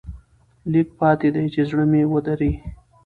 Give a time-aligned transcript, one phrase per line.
[0.71, 2.51] لېږ پاتې دي چې زړه مې ودري.